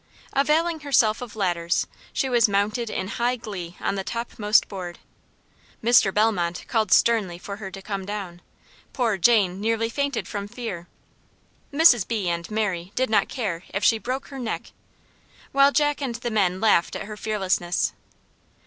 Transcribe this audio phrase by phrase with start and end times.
[0.33, 4.97] Availing herself of ladders, she was mounted in high glee on the topmost board.
[5.83, 6.11] Mr.
[6.11, 8.41] Bellmont called sternly for her to come down;
[8.93, 10.87] poor Jane nearly fainted from fear.
[11.71, 12.07] Mrs.
[12.07, 12.29] B.
[12.29, 14.71] and Mary did not care if she "broke her neck,"
[15.51, 17.93] while Jack and the men laughed at her fearlessness.